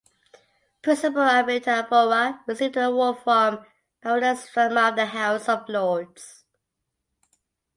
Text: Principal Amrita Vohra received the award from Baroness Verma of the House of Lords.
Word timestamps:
Principal 0.81 1.21
Amrita 1.29 1.87
Vohra 1.87 2.39
received 2.47 2.73
the 2.73 2.85
award 2.87 3.19
from 3.19 3.63
Baroness 4.01 4.49
Verma 4.49 4.89
of 4.89 4.95
the 4.95 5.05
House 5.05 5.47
of 5.47 5.69
Lords. 5.69 6.43